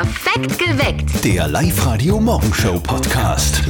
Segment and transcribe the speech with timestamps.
[0.00, 1.24] Perfekt geweckt.
[1.24, 3.62] Der Live-Radio-Morgenshow-Podcast.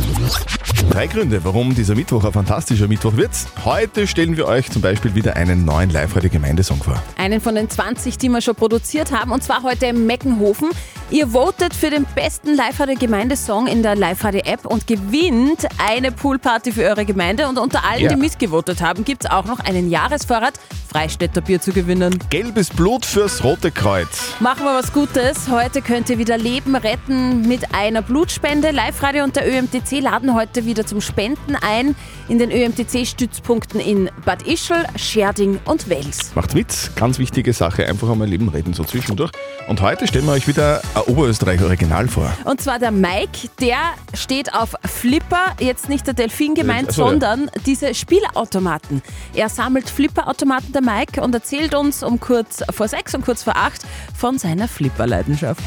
[0.90, 3.30] Drei Gründe, warum dieser Mittwoch ein fantastischer Mittwoch wird.
[3.64, 7.02] Heute stellen wir euch zum Beispiel wieder einen neuen Live-Radio-Gemeindesong vor.
[7.16, 10.68] Einen von den 20, die wir schon produziert haben, und zwar heute im Meckenhofen.
[11.10, 17.04] Ihr votet für den besten Live-Radio-Gemeindesong in der Live-Radio-App und gewinnt eine Poolparty für eure
[17.04, 17.48] Gemeinde.
[17.48, 18.08] Und unter allen, Ja.
[18.10, 20.54] die mitgevotet haben, gibt es auch noch einen Jahresvorrat
[20.88, 22.16] Freistädter Bier zu gewinnen.
[22.30, 24.34] Gelbes Blut fürs Rote Kreuz.
[24.40, 25.48] Machen wir was Gutes.
[25.48, 28.70] Heute könnt ihr wieder Leben retten mit einer Blutspende.
[28.70, 31.94] Live-Radio und der ÖMTC laden heute wieder zum Spenden ein
[32.28, 36.34] in den ÖMTC-Stützpunkten in Bad Ischl, Scherding und Wels.
[36.34, 39.30] Macht mit, ganz wichtige Sache, einfach einmal Leben retten, so zwischendurch.
[39.68, 42.32] Und heute stellen wir euch wieder ein Oberösterreich-Original vor.
[42.44, 43.78] Und zwar der Mike, der
[44.14, 47.08] steht auf Flipper, jetzt nicht der Delfin gemeint, Ach so, ja.
[47.10, 49.02] sondern diese Spielautomaten.
[49.34, 53.56] Er sammelt Flipperautomaten, der Mike, und erzählt uns um kurz vor sechs und kurz vor
[53.56, 53.82] acht
[54.16, 55.62] von seiner Flipperleidenschaft.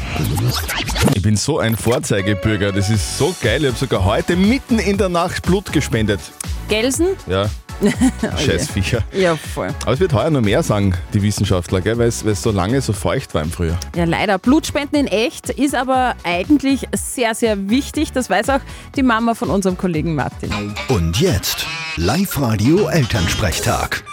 [1.14, 3.62] Ich bin so ein Vorzeigebürger, das ist so geil.
[3.62, 6.20] Ich habe sogar heute mitten in der Nacht Blut gespendet.
[6.68, 7.08] Gelsen?
[7.26, 7.48] Ja,
[8.38, 9.02] Scheißviecher.
[9.12, 9.68] Ja, voll.
[9.82, 11.98] Aber es wird heuer noch mehr sagen, die Wissenschaftler, gell?
[11.98, 13.78] weil es weil es so lange so feucht war im Frühjahr.
[13.96, 14.38] Ja, leider.
[14.38, 18.12] Blutspenden in echt ist aber eigentlich sehr, sehr wichtig.
[18.12, 18.60] Das weiß auch
[18.96, 20.74] die Mama von unserem Kollegen Martin.
[20.88, 21.66] Und jetzt
[21.96, 24.04] Live-Radio-Elternsprechtag.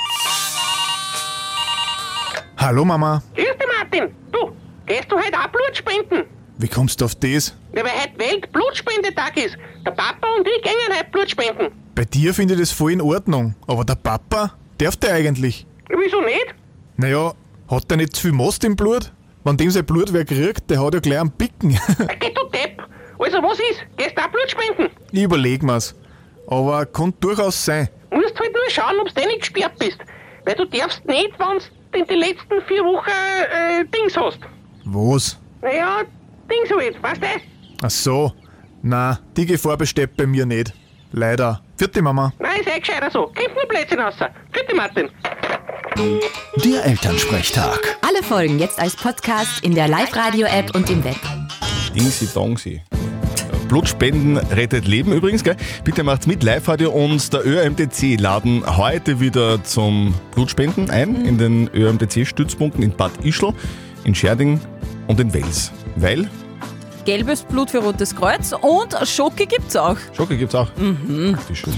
[2.57, 4.13] Hallo Mama, Grüß dich, Martin.
[4.31, 4.51] Du,
[4.85, 6.25] gehst du heute auch Blut spenden?
[6.61, 7.55] Wie kommst du auf das?
[7.75, 9.57] Ja, weil heute Weltblutspendetag ist.
[9.85, 11.71] Der Papa und ich gehen heute Blut spenden.
[11.95, 15.65] Bei dir finde ich das voll in Ordnung, aber der Papa, darf der eigentlich?
[15.89, 16.53] Wieso nicht?
[16.97, 17.33] Naja,
[17.69, 19.11] hat der nicht zu viel Most im Blut?
[19.43, 21.71] Wenn dem sein Blut wer kriegt, der hat ja gleich einen Picken.
[22.19, 22.83] Geh du Depp.
[23.17, 23.81] Also was ist?
[23.97, 24.89] Gehst du auch Blut spenden?
[25.11, 25.95] ich überleg mir's.
[26.47, 27.89] Aber kann durchaus sein.
[28.11, 29.97] Musst halt nur schauen, ob du nicht gesperrt bist.
[30.45, 31.57] Weil du darfst nicht, wenn
[31.91, 34.39] du in den letzten vier Wochen äh, Dings hast.
[34.85, 35.39] Was?
[35.61, 36.03] Naja,
[36.51, 37.27] Dings halt, weißt du?
[37.83, 38.33] Ach so.
[38.81, 40.73] Na, die Gefahr besteht bei mir nicht.
[41.11, 41.61] Leider.
[41.77, 42.33] Vierte Mama.
[42.39, 43.23] Nein, ist eh gescheiter so.
[43.25, 44.15] Kommt nur Plätzchen raus.
[44.51, 45.09] Bitte, Martin.
[46.63, 47.97] Der Elternsprechtag.
[48.07, 51.17] Alle Folgen jetzt als Podcast in der Live-Radio-App und im Web.
[51.95, 52.81] Dingsi Dongsi.
[53.67, 55.55] Blutspenden rettet Leben übrigens, gell?
[55.83, 56.43] Bitte macht's mit.
[56.43, 63.11] Live-Radio und der ÖMTC laden heute wieder zum Blutspenden ein in den ÖMTC-Stützpunkten in Bad
[63.23, 63.53] Ischl,
[64.03, 64.59] in Scherding
[65.07, 65.71] und in Wels.
[65.95, 66.29] Weil,
[67.05, 69.97] Gelbes Blut für Rotes Kreuz und Schoki gibt's auch.
[70.15, 70.69] Schocke gibt's auch.
[70.77, 71.75] Die Schule.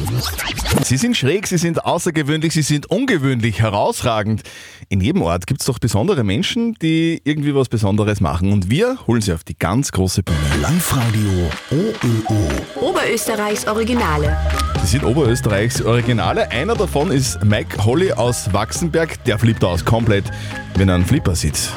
[0.84, 4.44] Sie sind schräg, sie sind außergewöhnlich, sie sind ungewöhnlich, herausragend.
[4.90, 8.52] In jedem Ort gibt's doch besondere Menschen, die irgendwie was Besonderes machen.
[8.52, 10.38] Und wir holen sie auf die ganz große Bühne.
[10.62, 12.90] Live-Radio OÖO.
[12.90, 14.36] Oberösterreichs Originale.
[14.82, 16.52] Sie sind Oberösterreichs Originale.
[16.52, 19.24] Einer davon ist Mike Holly aus Wachsenberg.
[19.24, 20.26] Der flippt aus komplett,
[20.76, 21.70] wenn er einen Flipper sieht.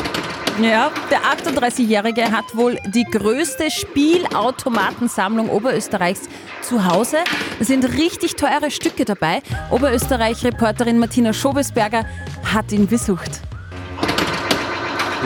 [0.63, 6.23] Ja, der 38-Jährige hat wohl die größte Spielautomatensammlung Oberösterreichs
[6.63, 7.19] zu Hause.
[7.61, 9.43] Es sind richtig teure Stücke dabei.
[9.71, 12.07] Oberösterreich-Reporterin Martina Schobesberger
[12.55, 13.43] hat ihn besucht.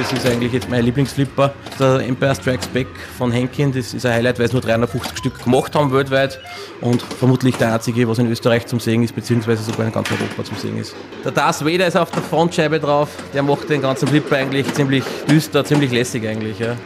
[0.00, 1.53] Das ist eigentlich jetzt mein Lieblingsflipper.
[1.78, 2.87] Der Empire Strikes Back
[3.19, 3.71] von Henkin.
[3.71, 6.41] Das ist ein Highlight, weil es nur 350 Stück gemacht haben weltweit
[6.81, 10.43] und vermutlich der einzige, was in Österreich zum Sehen ist, beziehungsweise sogar in ganz Europa
[10.43, 10.97] zum Sehen ist.
[11.22, 13.11] Der Darth Vader ist auf der Frontscheibe drauf.
[13.34, 16.59] Der macht den ganzen Flipper eigentlich ziemlich düster, ziemlich lässig eigentlich.
[16.59, 16.77] Ja.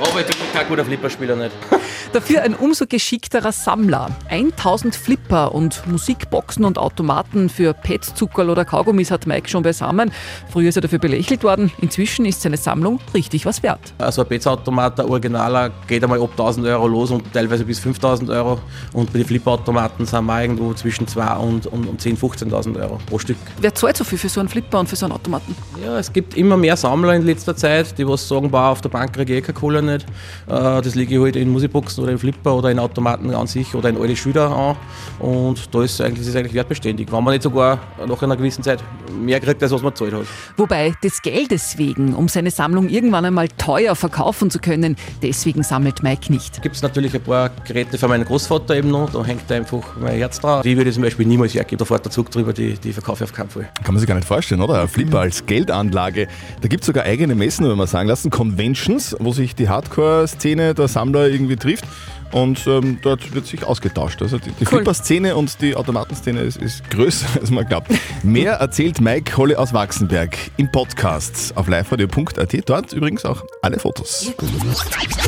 [0.00, 1.52] Aber ich bin kein guter Flipperspieler nicht.
[2.12, 4.10] Dafür ein umso geschickterer Sammler.
[4.28, 10.12] 1000 Flipper und Musikboxen und Automaten für Pets, Zuckerl oder Kaugummis hat Mike schon beisammen.
[10.50, 11.72] Früher ist er dafür belächelt worden.
[11.80, 13.94] Inzwischen ist seine Sammlung richtig was wert.
[13.96, 18.28] Also ein Pizza-Automat, der Originaler, geht einmal ab 1000 Euro los und teilweise bis 5000
[18.28, 18.58] Euro.
[18.92, 22.18] Und bei den Flipperautomaten sind wir irgendwo zwischen 2 und, und, und 10.000,
[22.50, 23.38] 15.000 Euro pro Stück.
[23.58, 25.56] Wer zahlt so viel für so einen Flipper und für so einen Automaten?
[25.82, 28.90] Ja, es gibt immer mehr Sammler in letzter Zeit, die was sagen, bah, auf der
[28.90, 30.04] Bank kriege ich eh keine Kohle nicht.
[30.46, 33.74] Äh, Das lege ich halt in Musikboxen oder in Flipper oder in Automaten an sich
[33.74, 34.76] oder in alte Schüler an.
[35.18, 37.10] Und da ist eigentlich, das ist eigentlich wertbeständig.
[37.10, 38.82] Wenn man nicht sogar nach einer gewissen Zeit
[39.12, 40.26] mehr kriegt, als was man zahlt hat.
[40.56, 46.02] Wobei des Geldes wegen, um seine Sammlung irgendwann einmal teuer verkaufen zu können, deswegen sammelt
[46.02, 46.62] Mike nicht.
[46.62, 50.16] Gibt es natürlich ein paar Geräte für meinen Großvater eben noch, da hängt einfach mein
[50.16, 50.62] Herz dran.
[50.62, 53.24] Die würde ich zum Beispiel niemals hergeben, da fährt der Zug drüber, die, die verkaufe
[53.24, 53.68] ich auf keinen Fall.
[53.84, 54.82] Kann man sich gar nicht vorstellen, oder?
[54.82, 56.28] Ein Flipper als Geldanlage.
[56.60, 60.74] Da gibt es sogar eigene Messen, wenn man sagen lassen, Conventions, wo sich die Hardcore-Szene
[60.74, 61.84] der Sammler irgendwie trifft.
[62.32, 64.22] Und ähm, dort wird sich ausgetauscht.
[64.22, 64.78] Also die, die Cool.
[64.78, 67.92] Flipper-Szene und die Automatenszene ist, ist größer, als man glaubt.
[68.22, 72.68] Mehr erzählt Mike Holle aus Wachsenberg im Podcast auf liveradio.at.
[72.68, 74.32] Dort übrigens auch alle Fotos.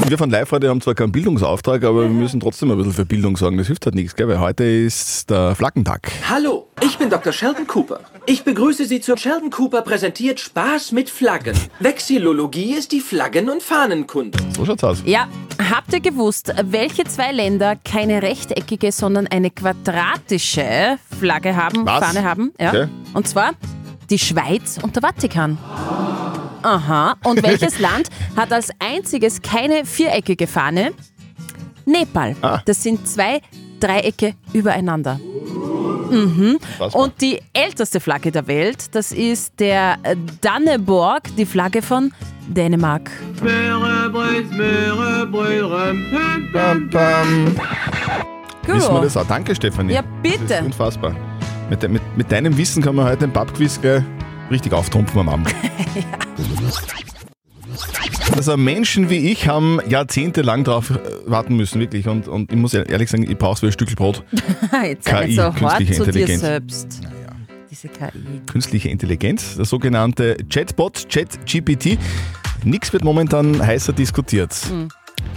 [0.09, 3.05] Wir von Live Radio haben zwar keinen Bildungsauftrag, aber wir müssen trotzdem ein bisschen für
[3.05, 3.59] Bildung sorgen.
[3.59, 4.27] Das hilft halt nichts, gell?
[4.29, 6.11] weil heute ist der Flaggentag.
[6.29, 7.33] Hallo, Ich bin Dr.
[7.33, 8.01] Sheldon Cooper.
[8.27, 11.57] Ich begrüße Sie zur Sheldon Cooper präsentiert Spaß mit Flaggen.
[11.81, 14.39] Vexillologie ist die Flaggen- und Fahnenkunde.
[14.55, 14.99] So schaut's aus.
[15.07, 15.27] Ja,
[15.71, 22.05] habt ihr gewusst, welche zwei Länder keine rechteckige, sondern eine quadratische Flagge haben, Was?
[22.05, 22.53] Fahne haben?
[22.61, 22.69] Ja.
[22.69, 22.89] Okay.
[23.15, 23.53] Und zwar
[24.11, 25.57] die Schweiz und der Vatikan.
[26.63, 27.17] Aha.
[27.25, 30.93] Und welches Land hat als einziges keine viereckige Fahne?
[31.87, 32.37] Nepal.
[32.43, 32.61] Ah.
[32.67, 33.41] Das sind zwei
[33.81, 35.19] Dreiecke übereinander.
[36.11, 36.59] Mhm.
[36.93, 39.99] Und die älteste Flagge der Welt, das ist der
[40.41, 42.13] Danneborg, die Flagge von
[42.49, 43.11] Dänemark.
[46.53, 47.57] Bam, bam.
[48.67, 49.27] Wissen wir das auch?
[49.27, 49.95] Danke, Stefanie.
[49.95, 50.65] Ja, Das ist bitte.
[50.65, 51.15] unfassbar.
[51.71, 54.03] Mit, de, mit, mit deinem Wissen kann man heute den Pubquiz gleich
[54.51, 55.55] richtig auftrumpfen am Abend.
[58.37, 60.95] Also Menschen wie ich haben jahrzehntelang darauf äh,
[61.27, 62.09] warten müssen, wirklich.
[62.09, 64.25] Und, und ich muss ehrlich sagen, ich brauche so ein Stück Brot.
[64.85, 66.41] Jetzt KI, nicht so hart künstliche zu dir Intelligenz.
[66.41, 67.01] selbst.
[67.71, 68.41] Diese KI.
[68.51, 71.99] Künstliche Intelligenz, der sogenannte Chatbot, ChatGPT.
[72.65, 74.55] Nichts wird momentan heißer diskutiert.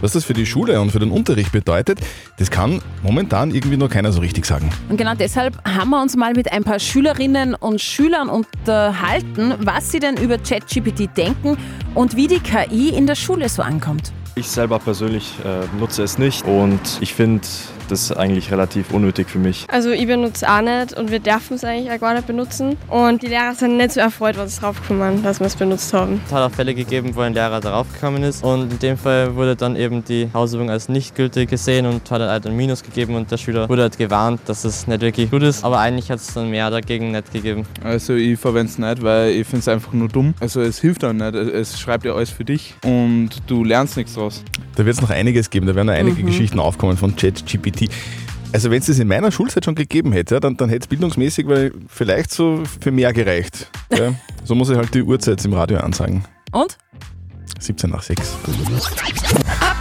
[0.02, 2.00] Was das für die Schule und für den Unterricht bedeutet,
[2.38, 4.70] das kann momentan irgendwie noch keiner so richtig sagen.
[4.90, 9.92] Und genau deshalb haben wir uns mal mit ein paar Schülerinnen und Schülern unterhalten, was
[9.92, 11.58] sie denn über ChatGPT denken
[11.96, 14.12] und wie die KI in der Schule so ankommt.
[14.36, 17.42] Ich selber persönlich äh, nutze es nicht und ich finde
[17.88, 19.66] das eigentlich relativ unnötig für mich.
[19.70, 22.78] Also ich benutze es auch nicht und wir dürfen es eigentlich auch gar nicht benutzen.
[22.90, 26.22] Und die Lehrer sind nicht so erfreut, was es draufgekommen, dass wir es benutzt haben.
[26.28, 29.36] Es hat auch Fälle gegeben, wo ein Lehrer darauf gekommen ist und in dem Fall
[29.36, 33.16] wurde dann eben die Hausübung als nicht gültig gesehen und hat halt ein Minus gegeben
[33.16, 36.20] und der Schüler wurde halt gewarnt, dass es nicht wirklich gut ist, aber eigentlich hat
[36.20, 37.66] es dann mehr dagegen nicht gegeben.
[37.84, 40.34] Also ich verwende es nicht, weil ich finde es einfach nur dumm.
[40.40, 44.14] Also es hilft auch nicht, es schreibt ja alles für dich und du lernst nichts
[44.16, 44.44] draus.
[44.76, 46.28] Da wird es noch einiges geben, da werden noch einige Mhm.
[46.28, 47.77] Geschichten aufkommen von ChatGPT.
[48.54, 51.46] Also wenn es das in meiner Schulzeit schon gegeben hätte, dann, dann hätte es bildungsmäßig
[51.88, 53.70] vielleicht so für mehr gereicht.
[53.96, 54.14] Ja.
[54.44, 56.24] So muss ich halt die Uhrzeit im Radio ansagen.
[56.54, 56.78] Und?
[57.60, 58.38] 17 nach 6.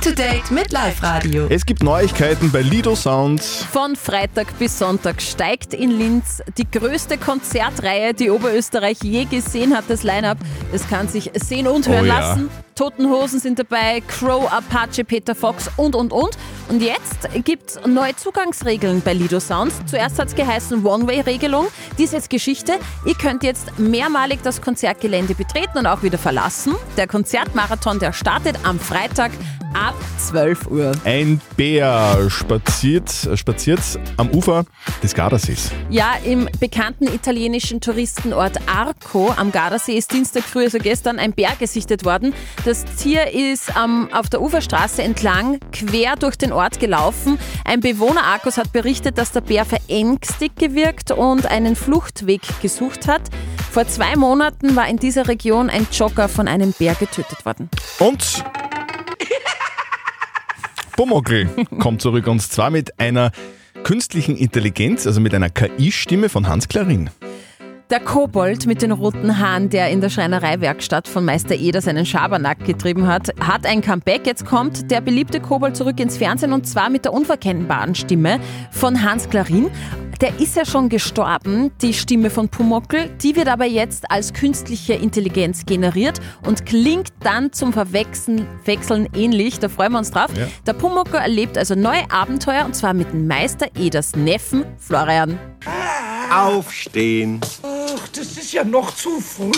[0.06, 1.49] To date mit Live Radio.
[1.50, 3.64] Es gibt Neuigkeiten bei Lido Sounds.
[3.73, 9.87] Von Freitag bis Sonntag steigt in Linz die größte Konzertreihe, die Oberösterreich je gesehen hat,
[9.88, 10.38] das Line-Up.
[10.70, 12.20] Das kann sich sehen und hören Oh ja.
[12.20, 12.50] lassen.
[12.76, 16.37] Toten Hosen sind dabei, Crow, Apache, Peter Fox und, und, und.
[16.69, 19.75] Und jetzt gibt es neue Zugangsregeln bei Lido Sounds.
[19.87, 21.69] Zuerst hat es geheißen One-Way-Regelung.
[21.99, 22.75] Die ist jetzt Geschichte.
[23.06, 26.75] Ihr könnt jetzt mehrmalig das Konzertgelände betreten und auch wieder verlassen.
[26.99, 29.31] Der Konzertmarathon, der startet am Freitag
[29.75, 30.93] ab 12 Uhr.
[31.05, 33.81] Ein Bär spaziert, spaziert
[34.17, 34.65] am Ufer
[35.03, 35.71] des Gardasees.
[35.91, 41.53] Ja, im bekannten italienischen Touristenort Arco am Gardasee ist Dienstag früh, also gestern, ein Bär
[41.59, 42.35] gesichtet worden.
[42.65, 47.39] Das Tier ist ähm, auf der Uferstraße entlang quer durch den Ort gelaufen.
[47.65, 53.23] Ein Bewohner Arcos hat berichtet, dass der Bär verängstigt gewirkt und einen Fluchtweg gesucht hat.
[53.71, 57.69] Vor zwei Monaten war in dieser Region ein Jogger von einem Bär getötet worden.
[57.99, 58.43] Und
[60.96, 63.31] Pumuckl kommt zurück und zwar mit einer
[63.84, 67.11] künstlichen Intelligenz, also mit einer KI-Stimme von Hans Klarin.
[67.88, 72.65] Der Kobold mit den roten Haaren, der in der Schreinereiwerkstatt von Meister Eder seinen Schabernack
[72.65, 74.27] getrieben hat, hat ein Comeback.
[74.27, 78.41] Jetzt kommt der beliebte Kobold zurück ins Fernsehen und zwar mit der unverkennbaren Stimme
[78.73, 79.71] von Hans Klarin.
[80.21, 83.09] Der ist ja schon gestorben, die Stimme von Pumuckl.
[83.23, 89.61] Die wird aber jetzt als künstliche Intelligenz generiert und klingt dann zum Verwechseln Wechseln ähnlich.
[89.61, 90.31] Da freuen wir uns drauf.
[90.37, 90.49] Ja.
[90.66, 95.38] Der Pumuckl erlebt also neue Abenteuer und zwar mit dem Meister Eders Neffen Florian.
[96.30, 97.40] Aufstehen.
[97.62, 99.52] Ach, das ist ja noch zu früh.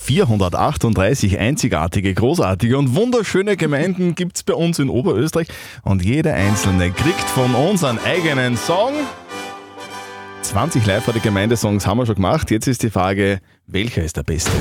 [0.00, 5.48] 438 einzigartige, großartige und wunderschöne Gemeinden gibt es bei uns in Oberösterreich
[5.82, 8.92] und jede einzelne kriegt von uns einen eigenen Song.
[10.42, 12.50] 20 Live-Radio-Gemeindesongs haben wir schon gemacht.
[12.50, 14.52] Jetzt ist die Frage, welcher ist der beste?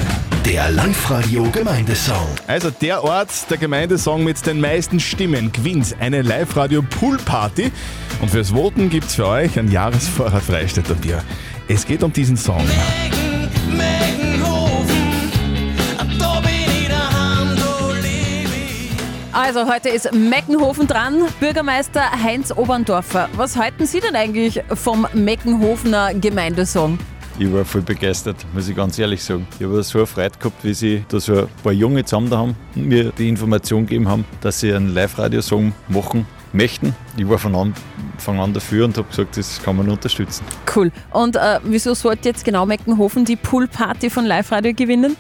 [0.46, 2.28] Der Live-Radio-Gemeindesong.
[2.48, 7.72] Also der Ort, der Gemeindesong mit den meisten Stimmen gewinnt eine Live-Radio-Pool-Party.
[8.22, 11.24] Und fürs Voten gibt es für euch ein Jahresvorrat Freistädter Bier.
[11.70, 12.62] Es geht um diesen Song.
[19.32, 21.24] Also heute ist Meckenhofen dran.
[21.40, 23.30] Bürgermeister Heinz Oberndorfer.
[23.38, 27.00] Was halten Sie denn eigentlich vom Meckenhofener Gemeindesong?
[27.40, 29.48] Ich war voll begeistert, muss ich ganz ehrlich sagen.
[29.58, 32.38] Ich habe so eine Freude gehabt, wie sie da so ein paar Junge zusammen da
[32.38, 36.96] haben und mir die Information gegeben haben, dass sie einen Live-Radio-Song machen möchten.
[37.18, 40.46] Ich war von Anfang an dafür und habe gesagt, das kann man unterstützen.
[40.76, 40.92] Cool.
[41.12, 45.16] Und äh, wieso sollte jetzt genau Meckenhofen die Poolparty von Live Radio gewinnen?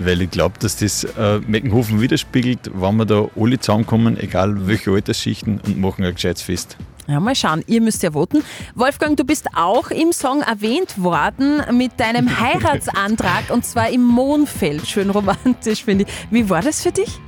[0.00, 4.90] Weil ich glaube, dass das äh, Meckenhofen widerspiegelt, wenn wir da alle zusammenkommen, egal welche
[4.90, 6.76] Altersschichten, und machen ein gescheites Fest.
[7.08, 7.62] Ja, mal schauen.
[7.66, 8.42] Ihr müsst ja voten.
[8.74, 14.86] Wolfgang, du bist auch im Song erwähnt worden mit deinem Heiratsantrag und zwar im Mondfeld.
[14.86, 16.10] Schön romantisch, finde ich.
[16.30, 17.18] Wie war das für dich?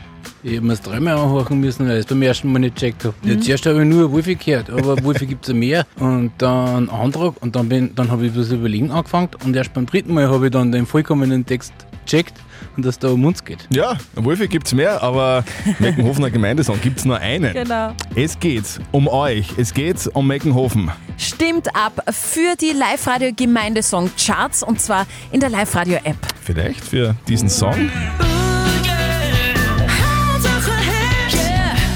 [0.42, 3.04] Ich habe mir das dreimal anhören müssen, weil ich es beim ersten Mal nicht gecheckt
[3.04, 3.14] habe.
[3.22, 3.40] Mhm.
[3.42, 5.86] Zuerst habe ich nur Wolfi gehört, aber Wolfi gibt es ja mehr.
[5.98, 9.86] Und dann Antrag und dann, bin- dann habe ich das Überlegen angefangen und erst beim
[9.86, 11.72] dritten Mal habe ich dann den vollkommenen Text
[12.04, 12.34] gecheckt
[12.76, 13.66] und dass es da um uns geht.
[13.72, 15.44] Ja, Wolfi gibt's mehr, aber
[15.78, 17.52] Meckenhofener Gemeindesong gibt's nur einen.
[17.52, 17.92] Genau.
[18.14, 20.90] Es geht um euch, es geht um Meckenhofen.
[21.16, 26.16] Stimmt ab für die Live-Radio Gemeindesong Charts und zwar in der Live-Radio App.
[26.42, 27.90] Vielleicht für diesen Song?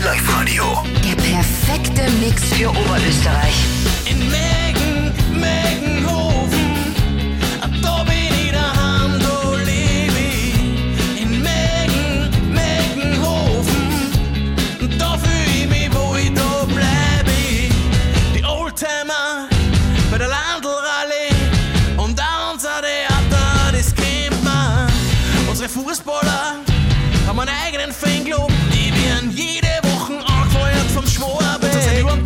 [0.05, 0.65] Live-Radio.
[1.03, 3.74] Der perfekte Mix für Oberösterreich.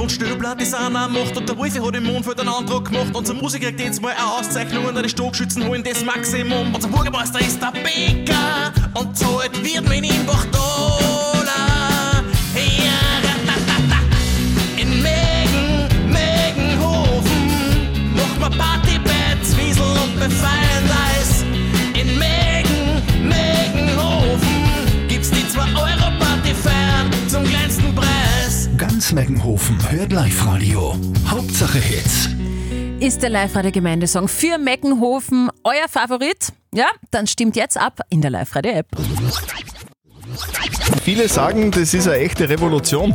[0.08, 3.14] Seniorenbund Stöbler, die sind Macht und der Wolfi hat im Mondfeld einen Antrag gemacht.
[3.14, 6.74] Unser Musiker kriegt jetzt mal eine Auszeichnung und die Stockschützen holen das Maximum.
[6.74, 12.22] Unser Bürgermeister ist der Bäcker und zahlt wird mit ihm Dollar.
[12.54, 14.00] Ja, ratatata.
[14.76, 17.48] In Mägen, Mägenhofen
[18.14, 19.36] macht man Party bei
[19.80, 20.77] und Eis.
[29.08, 29.12] Preis.
[29.12, 30.94] Ganz Meckenhofen hört Live-Radio.
[31.26, 32.28] Hauptsache Hits.
[33.00, 36.52] Ist der Live-Radio Gemeindesong für Meckenhofen euer Favorit?
[36.74, 38.86] Ja, dann stimmt jetzt ab in der Live-Radio App.
[41.02, 43.14] Viele sagen, das ist eine echte Revolution.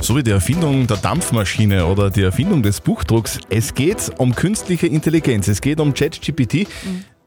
[0.00, 3.38] So wie die Erfindung der Dampfmaschine oder die Erfindung des Buchdrucks.
[3.48, 5.48] Es geht um künstliche Intelligenz.
[5.48, 6.66] Es geht um ChatGPT.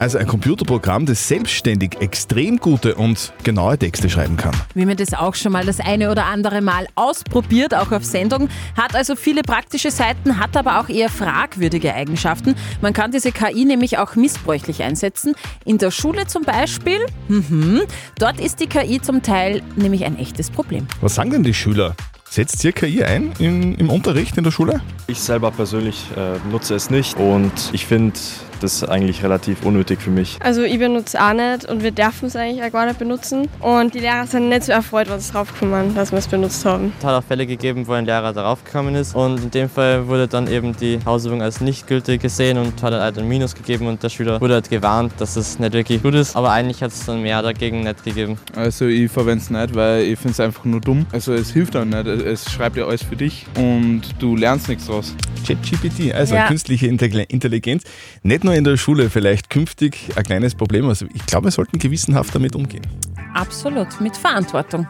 [0.05, 4.53] Also ein Computerprogramm, das selbstständig extrem gute und genaue Texte schreiben kann.
[4.75, 8.49] Wie man das auch schon mal das eine oder andere Mal ausprobiert, auch auf Sendung,
[8.77, 12.53] hat also viele praktische Seiten, hat aber auch eher fragwürdige Eigenschaften.
[12.81, 15.33] Man kann diese KI nämlich auch missbräuchlich einsetzen.
[15.65, 17.81] In der Schule zum Beispiel, mhm,
[18.19, 20.85] dort ist die KI zum Teil nämlich ein echtes Problem.
[21.01, 21.95] Was sagen denn die Schüler?
[22.29, 24.81] Setzt ihr KI ein in, im Unterricht in der Schule?
[25.07, 28.19] Ich selber persönlich äh, nutze es nicht und ich finde
[28.59, 30.37] das eigentlich relativ unnötig für mich.
[30.41, 33.47] Also ich benutze auch nicht und wir dürfen es eigentlich auch gar nicht benutzen.
[33.59, 36.91] Und die Lehrer sind nicht so erfreut, was draufgekommen, dass wir es benutzt haben.
[36.99, 40.07] Es hat auch Fälle gegeben, wo ein Lehrer darauf gekommen ist und in dem Fall
[40.07, 43.87] wurde dann eben die Hausübung als nicht gültig gesehen und hat halt ein Minus gegeben
[43.87, 46.91] und der Schüler wurde halt gewarnt, dass es nicht wirklich gut ist, aber eigentlich hat
[46.91, 48.37] es dann mehr dagegen nicht gegeben.
[48.55, 51.05] Also ich verwende es nicht, weil ich finde es einfach nur dumm.
[51.11, 52.05] Also es hilft auch nicht.
[52.07, 55.13] Es schreibt ja alles für dich und du lernst nichts draus.
[55.45, 56.47] ChatGPT, also Ja.
[56.47, 57.83] künstliche Intelli- Intelligenz,
[58.23, 60.87] nicht nur in der Schule, vielleicht künftig ein kleines Problem.
[60.87, 62.85] Also ich glaube, wir sollten gewissenhaft damit umgehen.
[63.33, 64.87] Absolut, mit Verantwortung.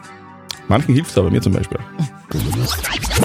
[0.68, 1.78] Manchen hilft es aber, mir zum Beispiel.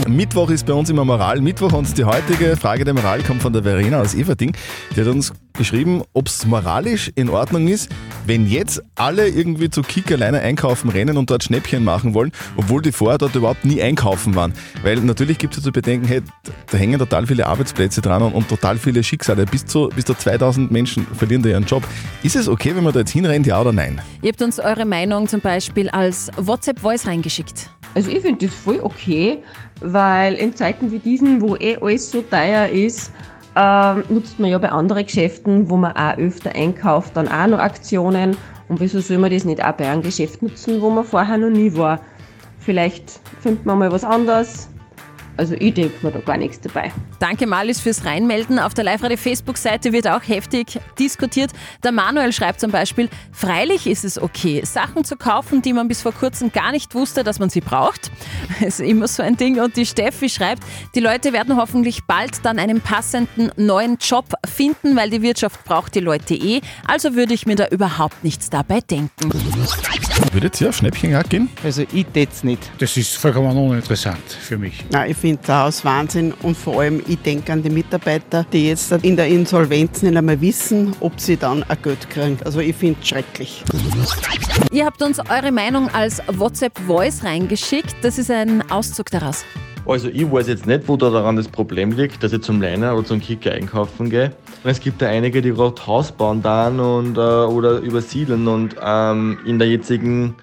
[0.07, 1.41] Mittwoch ist bei uns immer Moral.
[1.41, 4.55] Mittwoch und die heutige Frage der Moral kommt von der Verena aus Everding.
[4.95, 7.89] Die hat uns geschrieben, ob es moralisch in Ordnung ist,
[8.25, 12.81] wenn jetzt alle irgendwie zu Kick alleine einkaufen rennen und dort Schnäppchen machen wollen, obwohl
[12.81, 14.53] die vorher dort überhaupt nie einkaufen waren.
[14.83, 16.21] Weil natürlich gibt es ja zu bedenken, hey,
[16.69, 19.45] da hängen total viele Arbeitsplätze dran und, und total viele Schicksale.
[19.45, 21.83] Bis zu, bis zu 2000 Menschen verlieren da ihren Job.
[22.21, 23.99] Ist es okay, wenn man da jetzt hinrennt, ja oder nein?
[24.21, 27.71] Ihr habt uns eure Meinung zum Beispiel als WhatsApp-Voice reingeschickt.
[27.93, 29.43] Also ich finde das voll okay,
[29.81, 33.11] weil in Zeiten wie diesen, wo eh alles so teuer ist,
[33.55, 37.59] ähm, nutzt man ja bei anderen Geschäften, wo man auch öfter einkauft, dann auch noch
[37.59, 38.37] Aktionen.
[38.69, 41.49] Und wieso soll man das nicht auch bei einem Geschäft nutzen, wo man vorher noch
[41.49, 41.99] nie war?
[42.59, 44.70] Vielleicht findet man mal was anderes.
[45.41, 46.91] Also ich denke mir da gar nichts dabei.
[47.17, 48.59] Danke Malis fürs Reinmelden.
[48.59, 51.49] Auf der Live-Radio-Facebook-Seite wird auch heftig diskutiert.
[51.83, 56.03] Der Manuel schreibt zum Beispiel, freilich ist es okay, Sachen zu kaufen, die man bis
[56.03, 58.11] vor kurzem gar nicht wusste, dass man sie braucht.
[58.59, 59.59] Das ist immer so ein Ding.
[59.59, 60.61] Und die Steffi schreibt,
[60.93, 65.95] die Leute werden hoffentlich bald dann einen passenden neuen Job finden, weil die Wirtschaft braucht
[65.95, 66.61] die Leute eh.
[66.85, 69.31] Also würde ich mir da überhaupt nichts dabei denken.
[70.33, 71.49] Würdet ihr auf Schnäppchenjagd gehen?
[71.63, 72.69] Also ich tät's nicht.
[72.77, 74.85] Das ist vollkommen uninteressant für mich.
[74.91, 78.91] Nein, ich finde das Wahnsinn und vor allem, ich denke an die Mitarbeiter, die jetzt
[78.91, 82.37] in der Insolvenz nicht einmal wissen, ob sie dann ein Geld kriegen.
[82.45, 83.63] Also ich finde es schrecklich.
[84.71, 87.95] Ihr habt uns eure Meinung als WhatsApp-Voice reingeschickt.
[88.01, 89.43] Das ist ein Auszug daraus.
[89.85, 92.95] Also ich weiß jetzt nicht, wo da daran das Problem liegt, dass ich zum Liner
[92.95, 94.31] oder zum Kicker einkaufen gehe.
[94.63, 99.39] Es gibt da einige, die gerade Haus bauen dann und, äh, oder übersiedeln und ähm,
[99.45, 100.35] in der jetzigen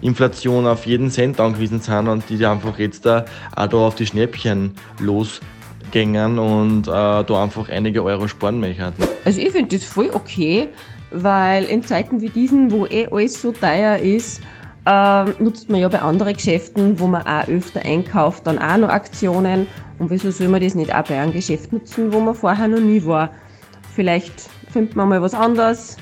[0.00, 3.24] Inflation auf jeden Cent angewiesen sind und die einfach jetzt da
[3.54, 8.92] auch da auf die Schnäppchen losgängern und äh, da einfach einige Euro sparen möchten.
[9.24, 10.68] Also ich finde das voll okay,
[11.10, 14.40] weil in Zeiten wie diesen, wo eh alles so teuer ist,
[14.86, 18.88] ähm, nutzt man ja bei anderen Geschäften, wo man auch öfter einkauft, dann auch noch
[18.88, 19.66] Aktionen.
[19.98, 22.78] Und wieso soll man das nicht auch bei einem Geschäft nutzen, wo man vorher noch
[22.80, 23.30] nie war?
[23.94, 25.96] Vielleicht findet man mal was anderes.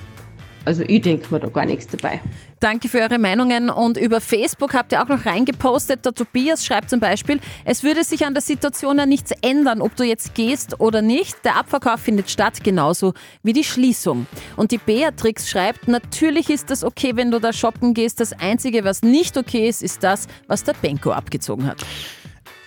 [0.65, 2.21] Also ich denke mir da gar nichts dabei.
[2.61, 6.05] Danke für eure Meinungen und über Facebook habt ihr auch noch reingepostet.
[6.05, 9.95] Der Tobias schreibt zum Beispiel, es würde sich an der Situation ja nichts ändern, ob
[9.97, 11.45] du jetzt gehst oder nicht.
[11.45, 14.27] Der Abverkauf findet statt, genauso wie die Schließung.
[14.57, 18.21] Und die Beatrix schreibt, natürlich ist das okay, wenn du da shoppen gehst.
[18.21, 21.85] Das Einzige, was nicht okay ist, ist das, was der Benko abgezogen hat.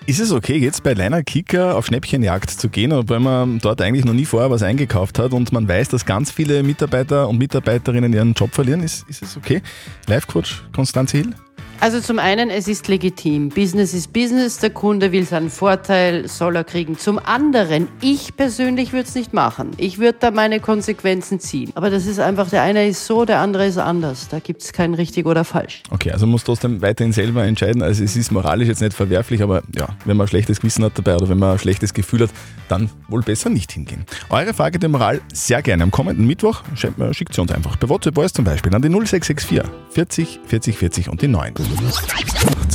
[0.07, 4.05] Ist es okay, jetzt bei Leiner Kicker auf Schnäppchenjagd zu gehen, weil man dort eigentlich
[4.05, 8.13] noch nie vorher was eingekauft hat und man weiß, dass ganz viele Mitarbeiter und Mitarbeiterinnen
[8.13, 8.83] ihren Job verlieren?
[8.83, 9.61] Ist, ist es okay?
[10.07, 11.33] Live-Coach Konstanze Hill?
[11.79, 13.49] Also zum einen, es ist legitim.
[13.49, 16.97] Business ist Business, der Kunde will seinen Vorteil, soll er kriegen.
[16.97, 19.71] Zum anderen, ich persönlich würde es nicht machen.
[19.77, 21.71] Ich würde da meine Konsequenzen ziehen.
[21.75, 24.27] Aber das ist einfach, der eine ist so, der andere ist anders.
[24.27, 25.83] Da gibt es kein richtig oder falsch.
[25.91, 27.83] Okay, also muss trotzdem weiterhin selber entscheiden.
[27.83, 30.97] Also es ist moralisch jetzt nicht verwerflich, aber ja, wenn man ein schlechtes Gewissen hat
[30.97, 32.31] dabei oder wenn man ein schlechtes Gefühl hat,
[32.69, 34.05] dann wohl besser nicht hingehen.
[34.29, 36.63] Eure Frage der Moral sehr gerne am kommenden Mittwoch.
[36.75, 37.75] Schickt sie uns einfach.
[37.75, 41.53] Bei WhatsApp Voice zum Beispiel an die 0664 40 40 40 und die 9.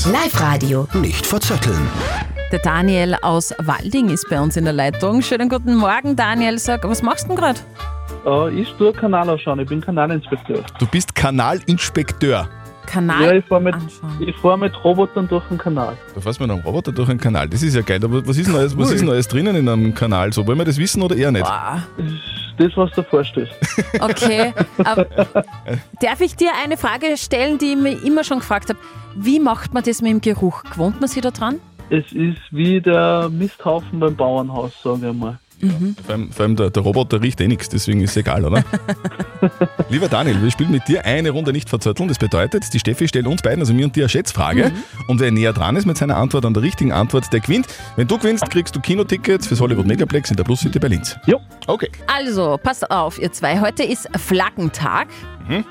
[0.05, 0.87] Live-Radio.
[0.95, 1.89] Nicht verzetteln.
[2.51, 5.23] Der Daniel aus Walding ist bei uns in der Leitung.
[5.23, 6.59] Schönen guten Morgen, Daniel.
[6.59, 7.61] Sag, was machst du denn gerade?
[8.27, 10.63] Äh, ich tue Kanal ausschauen, ich bin Kanalinspekteur.
[10.79, 12.49] Du bist Kanalinspekteur.
[12.87, 13.75] Kanal ja, ich fahre mit,
[14.21, 15.97] ich fahr mit Robotern durch den Kanal.
[16.15, 17.49] Da fährst du mit einem Roboter durch einen Kanal.
[17.49, 18.01] Das ist ja geil.
[18.05, 20.33] Aber was ist alles, was ist alles drinnen in einem Kanal?
[20.33, 21.47] So, wollen wir das wissen oder eher nicht?
[22.59, 23.49] Das, was da vorsteht.
[24.01, 24.53] Okay.
[24.79, 25.07] Aber,
[26.01, 28.79] darf ich dir eine Frage stellen, die ich mir immer schon gefragt habe?
[29.15, 30.63] Wie macht man das mit dem Geruch?
[30.65, 31.61] Gewohnt man sich da dran?
[31.91, 35.39] Es ist wie der Misthaufen beim Bauernhaus, sage ich mal.
[35.63, 38.65] Vor allem, vor allem der, der Roboter riecht eh nichts, deswegen ist es egal, oder?
[39.91, 42.09] Lieber Daniel, wir spielen mit dir eine Runde nicht verzötteln.
[42.09, 44.73] Das bedeutet, die Steffi stellt uns beiden, also mir und dir, eine Schätzfrage.
[45.07, 47.69] Und wer näher dran ist mit seiner Antwort an der richtigen Antwort, der gewinnt.
[47.95, 51.17] Wenn du gewinnst, kriegst du Kinotickets fürs Hollywood Megaplex in der Plus City bei Linz.
[51.27, 51.41] Jo.
[51.69, 51.91] Okay.
[52.09, 53.61] Also, passt auf, ihr zwei.
[53.61, 55.09] Heute ist Flaggentag.
[55.49, 55.65] Mhm.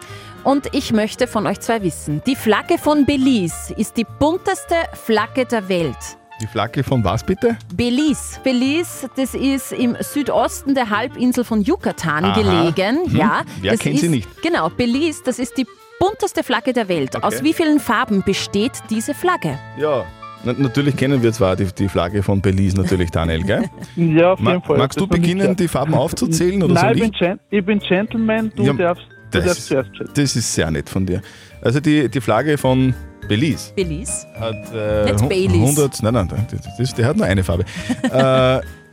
[0.44, 5.46] Und ich möchte von euch zwei wissen: Die Flagge von Belize ist die bunteste Flagge
[5.46, 6.21] der Welt.
[6.42, 7.56] Die Flagge von was bitte?
[7.76, 8.40] Belize.
[8.44, 12.34] Belize, das ist im Südosten der Halbinsel von Yucatan Aha.
[12.34, 13.06] gelegen.
[13.06, 13.16] Hm.
[13.16, 14.28] Ja, Wer das kennt ist, sie nicht?
[14.42, 15.68] Genau, Belize, das ist die
[16.00, 17.24] bunteste Flagge der Welt.
[17.24, 19.60] Aus wie vielen Farben besteht diese Flagge?
[19.78, 20.04] Ja.
[20.44, 23.70] Na, natürlich kennen wir zwar die, die Flagge von Belize, natürlich, Daniel, gell?
[23.96, 24.80] Ja, auf Ma jeden Fall.
[24.80, 26.64] magst du beginnen, die Farben aufzuzählen?
[26.64, 27.12] Oder Nein, soll ich ich?
[27.12, 29.90] bin, Gen ich bin Gentleman, du Ja, darfst, du das- darfst zuerst.
[30.16, 31.22] Das ist sehr nett von dir.
[31.62, 32.96] Also die, die Flagge von
[33.32, 34.28] Belize Belize?
[34.40, 35.78] hat äh, Nicht Baileys.
[35.78, 37.64] 100, nein, nein, das, das, der hat nur eine Farbe.
[38.04, 38.10] äh,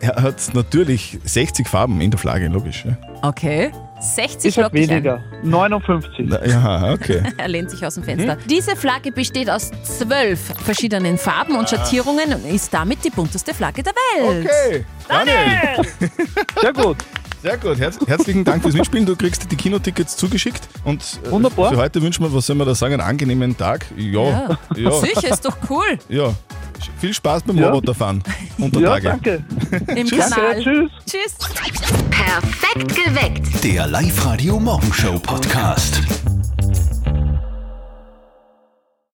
[0.00, 2.84] er hat natürlich 60 Farben in der Flagge, logisch.
[2.84, 3.72] Ja, Okay.
[4.00, 4.72] 60 Ich ein.
[4.72, 5.20] weniger.
[5.42, 6.26] 59.
[6.28, 7.20] Na, ja okay.
[7.36, 8.36] Er lehnt sich aus dem Fenster.
[8.48, 13.82] Diese Flagge besteht aus zwölf verschiedenen Farben und Schattierungen und ist damit die bunteste Flagge
[13.82, 14.46] der Welt.
[14.46, 15.84] Okay, Daniel.
[16.60, 16.98] Sehr gut.
[17.42, 19.06] Sehr gut, Herz, herzlichen Dank fürs Mitspielen.
[19.06, 20.68] Du kriegst die Kinotickets zugeschickt.
[20.84, 21.70] Und äh, Wunderbar.
[21.72, 23.86] für heute wünschen wir, was soll man da sagen, einen angenehmen Tag.
[23.96, 24.90] Ja, ja.
[25.00, 25.98] Sicher, ist doch cool.
[26.08, 26.34] Ja.
[27.00, 27.68] Viel Spaß beim Ja.
[27.70, 28.22] Roboterfahren
[28.58, 29.08] unter Ja, Tage.
[29.08, 29.44] danke.
[29.94, 30.30] Im Tschüss.
[30.30, 30.60] Kanal.
[30.62, 30.90] Tschüss.
[31.06, 31.34] Tschüss.
[32.10, 33.64] Perfekt geweckt.
[33.64, 36.02] Der Live-Radio Morgenshow Podcast.